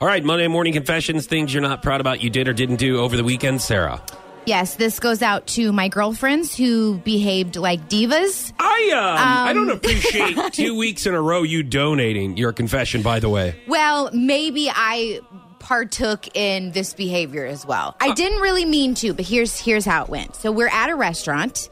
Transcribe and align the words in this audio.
All 0.00 0.06
right, 0.06 0.22
Monday 0.22 0.46
morning 0.46 0.72
confessions, 0.72 1.26
things 1.26 1.52
you're 1.52 1.62
not 1.62 1.82
proud 1.82 2.00
about 2.00 2.22
you 2.22 2.30
did 2.30 2.46
or 2.46 2.52
didn't 2.52 2.76
do 2.76 3.00
over 3.00 3.16
the 3.16 3.24
weekend, 3.24 3.60
Sarah. 3.60 4.00
Yes, 4.46 4.76
this 4.76 5.00
goes 5.00 5.22
out 5.22 5.46
to 5.48 5.72
my 5.72 5.88
girlfriends 5.88 6.56
who 6.56 6.98
behaved 6.98 7.56
like 7.56 7.88
divas. 7.88 8.52
I 8.60 8.92
um, 8.94 9.48
I 9.48 9.52
don't 9.52 9.68
Um, 9.70 9.76
appreciate 9.76 10.52
two 10.52 10.76
weeks 10.76 11.04
in 11.06 11.14
a 11.14 11.20
row 11.20 11.42
you 11.42 11.64
donating 11.64 12.36
your 12.36 12.52
confession. 12.52 13.02
By 13.02 13.18
the 13.18 13.28
way, 13.28 13.60
Well, 13.66 14.08
maybe 14.12 14.70
I 14.72 15.20
partook 15.58 16.34
in 16.36 16.70
this 16.70 16.94
behavior 16.94 17.44
as 17.44 17.66
well. 17.66 17.96
Uh, 18.00 18.04
I 18.10 18.14
didn't 18.14 18.40
really 18.40 18.64
mean 18.64 18.94
to, 18.96 19.12
but 19.12 19.26
here's 19.26 19.58
here's 19.58 19.84
how 19.84 20.04
it 20.04 20.08
went. 20.08 20.36
So 20.36 20.52
we're 20.52 20.68
at 20.68 20.88
a 20.90 20.94
restaurant 20.94 21.68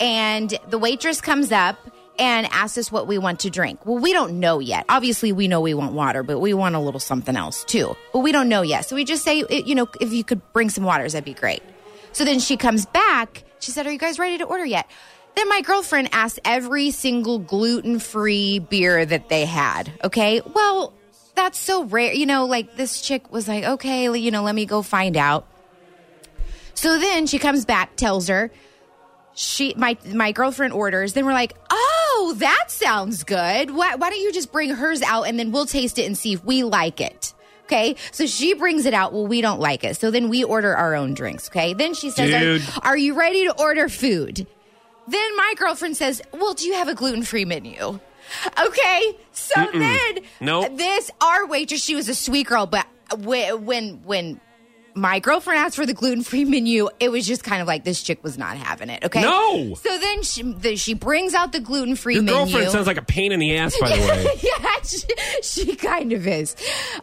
and 0.00 0.52
the 0.68 0.78
waitress 0.78 1.20
comes 1.20 1.52
up 1.52 1.78
and 2.20 2.46
asks 2.52 2.76
us 2.76 2.92
what 2.92 3.06
we 3.06 3.16
want 3.16 3.40
to 3.40 3.50
drink. 3.50 3.84
Well, 3.86 3.98
we 3.98 4.12
don't 4.12 4.38
know 4.38 4.58
yet. 4.58 4.84
Obviously, 4.90 5.32
we 5.32 5.48
know 5.48 5.62
we 5.62 5.72
want 5.72 5.94
water, 5.94 6.22
but 6.22 6.38
we 6.38 6.52
want 6.52 6.74
a 6.74 6.78
little 6.78 7.00
something 7.00 7.34
else 7.34 7.64
too. 7.64 7.96
But 8.12 8.18
we 8.18 8.30
don't 8.30 8.50
know 8.50 8.60
yet. 8.60 8.84
So 8.84 8.94
we 8.94 9.04
just 9.04 9.24
say, 9.24 9.42
you 9.48 9.74
know, 9.74 9.88
if 10.00 10.12
you 10.12 10.22
could 10.22 10.40
bring 10.52 10.68
some 10.68 10.84
waters, 10.84 11.14
that'd 11.14 11.24
be 11.24 11.32
great. 11.32 11.62
So 12.12 12.24
then 12.24 12.38
she 12.38 12.58
comes 12.58 12.84
back. 12.84 13.44
She 13.60 13.70
said, 13.70 13.86
Are 13.86 13.92
you 13.92 13.98
guys 13.98 14.18
ready 14.18 14.38
to 14.38 14.44
order 14.44 14.66
yet? 14.66 14.88
Then 15.34 15.48
my 15.48 15.62
girlfriend 15.62 16.10
asked 16.12 16.40
every 16.44 16.90
single 16.90 17.38
gluten 17.38 17.98
free 17.98 18.58
beer 18.58 19.06
that 19.06 19.28
they 19.30 19.46
had. 19.46 19.90
Okay. 20.04 20.42
Well, 20.42 20.92
that's 21.36 21.58
so 21.58 21.84
rare. 21.84 22.12
You 22.12 22.26
know, 22.26 22.44
like 22.44 22.76
this 22.76 23.00
chick 23.00 23.32
was 23.32 23.48
like, 23.48 23.64
Okay, 23.64 24.16
you 24.18 24.30
know, 24.30 24.42
let 24.42 24.54
me 24.54 24.66
go 24.66 24.82
find 24.82 25.16
out. 25.16 25.46
So 26.74 26.98
then 26.98 27.26
she 27.26 27.38
comes 27.38 27.64
back, 27.64 27.96
tells 27.96 28.28
her, 28.28 28.50
she 29.34 29.74
my 29.76 29.96
my 30.12 30.32
girlfriend 30.32 30.72
orders 30.72 31.12
then 31.12 31.24
we're 31.24 31.32
like 31.32 31.54
oh 32.30 32.34
that 32.34 32.70
sounds 32.70 33.24
good. 33.24 33.70
Why, 33.70 33.94
why 33.96 34.10
don't 34.10 34.20
you 34.20 34.32
just 34.32 34.52
bring 34.52 34.70
hers 34.70 35.02
out 35.02 35.24
and 35.24 35.38
then 35.38 35.50
we'll 35.52 35.66
taste 35.66 35.98
it 35.98 36.06
and 36.06 36.16
see 36.16 36.32
if 36.34 36.44
we 36.44 36.62
like 36.62 37.00
it 37.00 37.34
okay? 37.64 37.94
So 38.10 38.26
she 38.26 38.54
brings 38.54 38.84
it 38.84 38.94
out. 38.94 39.12
Well 39.12 39.26
we 39.26 39.40
don't 39.40 39.60
like 39.60 39.84
it. 39.84 39.96
So 39.96 40.10
then 40.10 40.28
we 40.28 40.42
order 40.44 40.76
our 40.76 40.94
own 40.94 41.14
drinks 41.14 41.48
okay? 41.48 41.72
Then 41.74 41.94
she 41.94 42.10
says 42.10 42.30
Dude. 42.30 42.62
are, 42.82 42.96
you 42.96 43.14
ready 43.14 43.44
to 43.46 43.60
order 43.60 43.88
food? 43.88 44.46
Then 45.06 45.36
my 45.36 45.54
girlfriend 45.56 45.96
says 45.96 46.20
well 46.32 46.54
do 46.54 46.66
you 46.66 46.74
have 46.74 46.88
a 46.88 46.94
gluten-free 46.94 47.44
menu? 47.44 47.98
Okay 48.64 49.16
so 49.32 49.66
then 49.72 50.18
Nope. 50.40 50.76
this 50.76 51.10
our 51.20 51.46
waitress 51.46 51.82
she 51.82 51.96
was 51.96 52.08
a 52.08 52.14
sweet 52.14 52.46
girl 52.46 52.66
but 52.66 52.86
when 53.18 53.64
when 53.64 54.02
when 54.04 54.40
my 54.94 55.20
girlfriend 55.20 55.60
asked 55.60 55.76
for 55.76 55.86
the 55.86 55.94
gluten 55.94 56.22
free 56.22 56.44
menu. 56.44 56.88
It 56.98 57.10
was 57.10 57.26
just 57.26 57.44
kind 57.44 57.60
of 57.62 57.68
like 57.68 57.84
this 57.84 58.02
chick 58.02 58.22
was 58.22 58.38
not 58.38 58.56
having 58.56 58.90
it. 58.90 59.04
Okay. 59.04 59.22
No. 59.22 59.74
So 59.74 59.98
then 59.98 60.22
she 60.22 60.42
the, 60.42 60.76
she 60.76 60.94
brings 60.94 61.34
out 61.34 61.52
the 61.52 61.60
gluten 61.60 61.96
free 61.96 62.14
your 62.14 62.22
menu. 62.22 62.38
girlfriend 62.38 62.70
sounds 62.70 62.86
like 62.86 62.96
a 62.96 63.02
pain 63.02 63.32
in 63.32 63.40
the 63.40 63.56
ass. 63.56 63.74
By 63.80 63.96
the 63.96 63.96
way, 64.02 64.26
yeah, 64.42 64.82
she, 64.82 65.64
she 65.64 65.76
kind 65.76 66.12
of 66.12 66.26
is. 66.26 66.56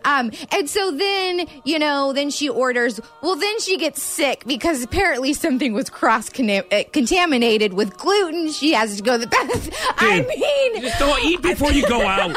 Um, 0.05 0.31
and 0.51 0.69
so 0.69 0.91
then, 0.91 1.47
you 1.63 1.79
know, 1.79 2.13
then 2.13 2.29
she 2.29 2.49
orders. 2.49 2.99
Well, 3.21 3.35
then 3.35 3.59
she 3.59 3.77
gets 3.77 4.01
sick 4.01 4.43
because 4.45 4.83
apparently 4.83 5.33
something 5.33 5.73
was 5.73 5.89
cross 5.89 6.29
contaminated 6.29 7.73
with 7.73 7.97
gluten. 7.97 8.51
She 8.51 8.73
has 8.73 8.97
to 8.97 9.03
go 9.03 9.13
to 9.13 9.19
the 9.19 9.27
bathroom. 9.27 9.73
I 9.97 10.21
mean, 10.21 10.81
just 10.81 10.99
don't 10.99 11.23
eat 11.25 11.41
before 11.41 11.71
you 11.71 11.87
go 11.87 12.05
out. 12.05 12.35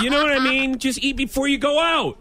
You 0.00 0.10
know 0.10 0.22
what 0.22 0.32
I 0.32 0.40
mean? 0.40 0.78
Just 0.78 1.02
eat 1.02 1.16
before 1.16 1.48
you 1.48 1.58
go 1.58 1.78
out. 1.78 2.16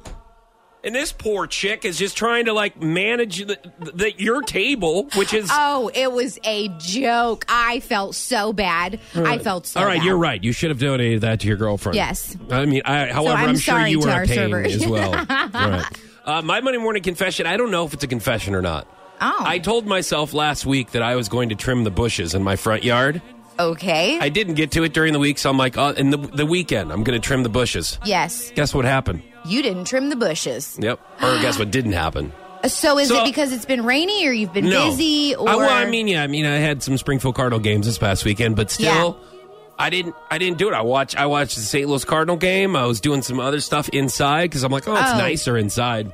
And 0.84 0.96
this 0.96 1.12
poor 1.12 1.46
chick 1.46 1.86
is 1.86 2.00
just 2.00 2.18
trying 2.18 2.46
to 2.46 2.54
like 2.54 2.82
manage 2.82 3.46
the, 3.46 3.60
the, 3.80 4.14
your 4.18 4.42
table, 4.42 5.08
which 5.16 5.32
is 5.32 5.48
oh, 5.54 5.92
it 5.94 6.12
was 6.12 6.40
a 6.44 6.70
joke. 6.80 7.46
I 7.48 7.82
felt 7.82 8.16
so 8.16 8.52
bad. 8.52 9.00
I 9.14 9.38
felt 9.38 9.68
so 9.68 9.80
all 9.80 9.86
right. 9.86 10.00
bad. 10.00 10.06
You're 10.06 10.18
right. 10.18 10.44
You 10.44 10.52
should 10.52 10.72
have 10.72 10.80
donated 10.80 11.22
that 11.22 11.42
to 11.42 11.48
your 11.48 11.58
girlfriend. 11.58 11.98
Yes. 11.98 12.36
I 12.50 12.66
mean, 12.66 12.82
I, 12.84 13.08
however, 13.08 13.38
I'm 13.38 13.50
I'm, 13.50 13.58
sure 13.58 13.76
sorry 13.76 13.92
you 13.92 14.00
were 14.00 14.10
our 14.10 14.24
a 14.24 14.28
pain 14.28 14.36
server. 14.36 14.64
as 14.64 14.88
well. 14.88 15.12
right. 15.30 15.86
Uh, 16.26 16.42
my 16.42 16.62
Monday 16.62 16.80
morning 16.80 17.04
confession. 17.04 17.46
I 17.46 17.58
don't 17.58 17.72
know 17.72 17.86
if 17.86 17.94
it's 17.94 18.04
a 18.04 18.08
confession 18.08 18.56
or 18.56 18.62
not. 18.64 18.88
Oh. 19.22 19.44
I 19.46 19.60
told 19.60 19.86
myself 19.86 20.34
last 20.34 20.66
week 20.66 20.92
that 20.92 21.04
I 21.04 21.16
was 21.16 21.30
going 21.30 21.50
to 21.50 21.56
trim 21.56 21.84
the 21.84 21.92
bushes 21.92 22.34
in 22.34 22.42
my 22.42 22.56
front 22.56 22.84
yard. 22.84 23.22
Okay. 23.60 24.20
I 24.20 24.30
didn't 24.30 24.56
get 24.56 24.72
to 24.72 24.84
it 24.84 24.94
during 24.94 25.14
the 25.14 25.20
week, 25.20 25.38
so 25.38 25.50
I'm 25.50 25.58
like, 25.58 25.78
uh, 25.78 25.94
in 25.98 26.10
the, 26.10 26.18
the 26.18 26.46
weekend, 26.46 26.92
I'm 26.92 27.04
going 27.04 27.20
to 27.20 27.26
trim 27.26 27.44
the 27.44 27.50
bushes. 27.50 28.00
yes. 28.06 28.52
Guess 28.56 28.74
what 28.74 28.86
happened? 28.86 29.22
You 29.46 29.62
didn't 29.62 29.86
trim 29.86 30.10
the 30.10 30.16
bushes. 30.16 30.78
Yep. 30.80 31.00
Or 31.22 31.40
guess 31.42 31.58
what 31.60 31.72
didn't 31.72 31.94
happen? 31.94 32.32
So 32.68 33.00
is 33.00 33.08
So- 33.10 33.22
it 33.22 33.26
because 33.26 33.52
it's 33.52 33.66
been 33.66 33.84
rainy 33.86 34.28
or 34.28 34.32
you've 34.32 34.54
been 34.54 34.70
No. 34.70 34.86
busy 34.90 35.36
or 35.36 35.50
I, 35.50 35.56
well, 35.56 35.70
I 35.70 35.86
mean, 35.90 36.08
yeah, 36.08 36.22
I 36.24 36.28
mean, 36.28 36.46
I 36.46 36.58
had 36.58 36.84
some 36.84 36.98
Springfield 36.98 37.34
Cardinal 37.36 37.60
games 37.60 37.86
this 37.88 37.98
past 37.98 38.24
weekend, 38.24 38.56
but 38.56 38.70
still, 38.70 39.18
I 39.80 39.90
didn't. 39.90 40.14
I 40.30 40.38
didn't 40.38 40.60
do 40.60 40.68
it. 40.70 40.76
I 40.76 40.82
watched. 40.82 41.18
I 41.20 41.26
watched 41.26 41.56
the 41.56 41.62
St. 41.64 41.90
Louis 41.90 42.06
Cardinal 42.06 42.38
game. 42.38 42.76
I 42.76 42.86
was 42.86 43.02
doing 43.02 43.24
some 43.24 43.40
other 43.40 43.60
stuff 43.62 43.90
inside 43.90 44.44
because 44.52 44.62
I'm 44.64 44.72
like, 44.72 44.88
oh, 44.88 44.96
it's 44.96 45.10
Oh. 45.12 45.18
nicer 45.18 45.58
inside. 45.58 46.14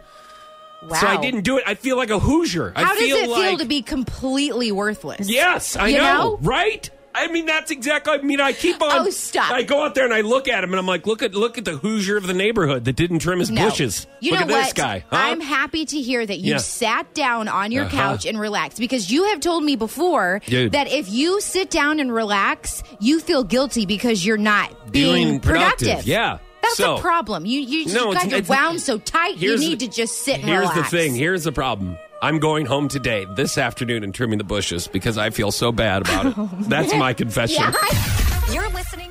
wow. 0.88 0.96
So 0.97 1.06
I 1.08 1.18
didn't 1.18 1.42
do 1.42 1.58
it. 1.58 1.66
I 1.68 1.74
feel 1.76 1.97
like 1.97 2.09
a 2.12 2.20
Hoosier. 2.20 2.72
How 2.78 2.92
I 2.92 2.96
does 2.96 2.97
feel 3.03 3.18
it 3.18 3.30
like, 3.30 3.50
feel 3.50 3.58
to 3.58 3.66
be 3.66 3.81
completely 3.81 4.72
worthless? 4.72 5.30
Yes, 5.30 5.76
I 5.76 5.90
You 5.90 5.97
know, 5.97 6.03
know? 6.14 6.40
right? 6.44 6.90
I 7.17 7.28
mean, 7.31 7.45
that's 7.45 7.72
exactly. 7.72 8.13
I 8.13 8.22
mean, 8.22 8.39
I 8.41 8.53
keep 8.53 8.81
on. 8.81 9.07
Oh, 9.07 9.09
stop. 9.09 9.51
I 9.51 9.63
go 9.63 9.83
out 9.83 9.95
there 9.95 10.05
and 10.05 10.13
I 10.13 10.22
look 10.22 10.47
at 10.47 10.63
him, 10.63 10.72
and 10.72 10.79
I'm 10.79 10.85
like, 10.85 11.07
look 11.07 11.22
at 11.23 11.33
look 11.33 11.57
at 11.57 11.66
the 11.66 11.78
Hoosier 11.78 12.17
of 12.17 12.28
the 12.28 12.33
neighborhood 12.33 12.85
that 12.85 12.95
didn't 12.95 13.19
trim 13.19 13.39
his 13.39 13.50
No. 13.51 13.63
bushes. 13.69 14.05
You 14.19 14.31
look 14.31 14.41
know 14.41 14.45
at 14.45 14.51
what? 14.51 14.63
this 14.66 14.73
guy. 14.73 15.00
Huh? 15.09 15.16
I'm 15.17 15.41
happy 15.41 15.85
to 15.85 16.01
hear 16.01 16.25
that 16.25 16.38
you 16.39 16.51
Yeah. 16.53 16.57
sat 16.57 17.13
down 17.13 17.47
on 17.47 17.72
your 17.72 17.85
Uh-huh. 17.85 17.95
couch 17.97 18.25
and 18.25 18.39
relaxed 18.39 18.79
because 18.79 19.11
you 19.11 19.25
have 19.25 19.39
told 19.39 19.63
me 19.63 19.75
before 19.75 20.41
Dude. 20.45 20.72
that 20.73 20.91
if 20.91 21.09
you 21.09 21.41
sit 21.41 21.69
down 21.69 22.00
and 22.00 22.13
relax, 22.13 22.83
you 23.00 23.19
feel 23.19 23.44
guilty 23.44 23.85
because 23.85 24.25
you're 24.25 24.38
not 24.38 24.91
being 24.91 25.28
Doing 25.28 25.39
productive. 25.39 26.05
Yeah. 26.05 26.38
That's 26.61 26.75
So- 26.78 26.95
a 26.95 26.99
problem. 26.99 27.45
You 27.45 27.61
you 27.61 27.85
No, 27.94 28.11
your 28.11 28.22
it's- 28.25 28.49
wound 28.49 28.81
so 28.81 28.97
tight. 28.97 29.38
You 29.38 29.57
need 29.57 29.79
to 29.79 29.88
just 29.88 30.23
sit 30.23 30.35
and 30.39 30.44
Here's 30.45 30.61
relax. 30.69 30.78
the 30.91 30.97
thing. 30.97 31.16
Here's 31.16 31.44
the 31.44 31.51
problem. 31.53 31.97
I'm 32.22 32.39
going 32.39 32.66
home 32.66 32.88
today, 32.88 33.25
this 33.25 33.57
afternoon, 33.57 34.03
and 34.03 34.13
trimming 34.13 34.38
the 34.38 34.44
bushes 34.44 34.88
because 34.88 35.17
I 35.17 35.29
feel 35.29 35.51
so 35.51 35.72
bad 35.72 36.01
about 36.01 36.25
it. 36.28 36.33
Oh, 36.38 36.50
That's 36.61 36.94
my 36.95 37.13
confession. 37.13 37.61
Yeah. 37.63 37.73
You're 38.53 38.69
listening 38.69 39.06